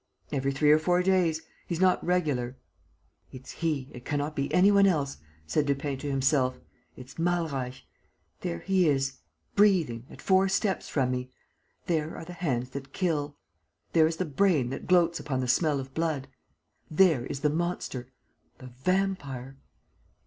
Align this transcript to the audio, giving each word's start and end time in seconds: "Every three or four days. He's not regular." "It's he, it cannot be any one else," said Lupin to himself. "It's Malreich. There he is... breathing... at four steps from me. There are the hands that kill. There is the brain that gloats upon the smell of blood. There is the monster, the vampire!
"Every 0.31 0.51
three 0.51 0.71
or 0.71 0.79
four 0.79 1.03
days. 1.03 1.43
He's 1.67 1.79
not 1.79 2.03
regular." 2.03 2.57
"It's 3.31 3.51
he, 3.51 3.87
it 3.91 4.03
cannot 4.03 4.35
be 4.35 4.51
any 4.51 4.71
one 4.71 4.87
else," 4.87 5.17
said 5.45 5.69
Lupin 5.69 5.99
to 5.99 6.09
himself. 6.09 6.57
"It's 6.95 7.19
Malreich. 7.19 7.83
There 8.39 8.61
he 8.61 8.89
is... 8.89 9.19
breathing... 9.55 10.07
at 10.09 10.19
four 10.19 10.49
steps 10.49 10.89
from 10.89 11.11
me. 11.11 11.29
There 11.85 12.17
are 12.17 12.25
the 12.25 12.33
hands 12.33 12.71
that 12.71 12.93
kill. 12.93 13.37
There 13.93 14.07
is 14.07 14.15
the 14.17 14.25
brain 14.25 14.71
that 14.71 14.87
gloats 14.87 15.19
upon 15.19 15.39
the 15.39 15.47
smell 15.47 15.79
of 15.79 15.93
blood. 15.93 16.27
There 16.89 17.27
is 17.27 17.41
the 17.41 17.51
monster, 17.51 18.11
the 18.57 18.71
vampire! 18.83 19.55